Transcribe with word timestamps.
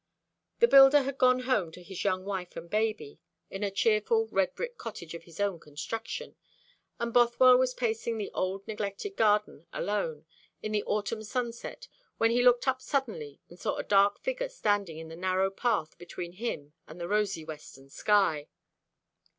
The 0.61 0.67
builder 0.67 1.03
had 1.03 1.19
gone 1.19 1.41
home 1.41 1.71
to 1.73 1.83
his 1.83 2.03
young 2.03 2.25
wife 2.25 2.55
and 2.57 2.67
baby, 2.67 3.19
in 3.51 3.61
a 3.63 3.69
cheerful 3.69 4.25
red 4.31 4.55
brick 4.55 4.75
cottage 4.75 5.13
of 5.13 5.25
his 5.25 5.39
own 5.39 5.59
construction; 5.59 6.35
and 6.99 7.13
Bothwell 7.13 7.59
was 7.59 7.75
pacing 7.75 8.17
the 8.17 8.31
old 8.31 8.65
neglected 8.67 9.15
garden 9.15 9.67
alone, 9.71 10.25
in 10.63 10.71
the 10.71 10.81
autumn 10.85 11.21
sunset, 11.21 11.87
when 12.17 12.31
he 12.31 12.41
looked 12.41 12.67
up 12.67 12.81
suddenly, 12.81 13.41
and 13.47 13.59
saw 13.59 13.75
a 13.75 13.83
dark 13.83 14.17
figure 14.17 14.49
standing 14.49 14.97
in 14.97 15.09
the 15.09 15.15
narrow 15.15 15.51
path 15.51 15.95
between 15.99 16.31
him 16.31 16.73
and 16.87 16.99
the 16.99 17.07
rosy 17.07 17.45
western 17.45 17.87
sky. 17.87 18.47